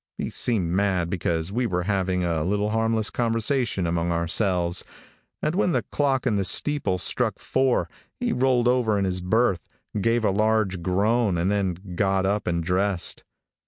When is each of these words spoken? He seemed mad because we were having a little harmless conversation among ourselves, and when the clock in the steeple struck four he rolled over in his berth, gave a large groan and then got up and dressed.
He 0.17 0.31
seemed 0.31 0.71
mad 0.71 1.11
because 1.11 1.51
we 1.51 1.67
were 1.67 1.83
having 1.83 2.23
a 2.23 2.43
little 2.43 2.71
harmless 2.71 3.11
conversation 3.11 3.85
among 3.85 4.11
ourselves, 4.11 4.83
and 5.43 5.53
when 5.53 5.73
the 5.73 5.83
clock 5.83 6.25
in 6.25 6.37
the 6.37 6.43
steeple 6.43 6.97
struck 6.97 7.37
four 7.37 7.87
he 8.19 8.33
rolled 8.33 8.67
over 8.67 8.97
in 8.97 9.05
his 9.05 9.21
berth, 9.21 9.69
gave 10.01 10.25
a 10.25 10.31
large 10.31 10.81
groan 10.81 11.37
and 11.37 11.51
then 11.51 11.93
got 11.93 12.25
up 12.25 12.47
and 12.47 12.63
dressed. 12.63 13.23